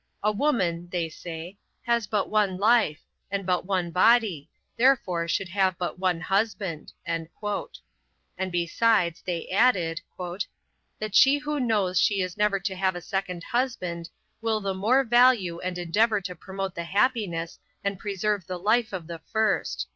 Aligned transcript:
"A 0.23 0.31
woman 0.31 0.89
(say 0.91 1.09
they) 1.23 1.57
has 1.83 2.07
but 2.07 2.27
one 2.27 2.57
life, 2.57 3.03
and 3.29 3.45
but 3.45 3.67
one 3.67 3.91
body, 3.91 4.49
therefore 4.75 5.27
should 5.27 5.49
have 5.49 5.77
but 5.77 5.99
one 5.99 6.19
husband;" 6.19 6.91
and 7.05 7.27
besides, 8.51 9.21
they 9.21 9.47
added, 9.49 10.01
"that 10.97 11.13
she 11.13 11.37
who 11.37 11.59
knows 11.59 11.99
she 11.99 12.19
is 12.19 12.35
never 12.35 12.59
to 12.61 12.73
have 12.75 12.95
a 12.95 12.99
second 13.01 13.43
husband, 13.43 14.09
will 14.41 14.59
the 14.59 14.73
more 14.73 15.03
value 15.03 15.59
and 15.59 15.77
endeavor 15.77 16.19
to 16.19 16.33
promote 16.35 16.73
the 16.73 16.85
happiness 16.85 17.59
and 17.83 17.99
preserve 17.99 18.47
the 18.47 18.57
life 18.57 18.93
of 18.93 19.05
the 19.05 19.19
first." 19.27 19.85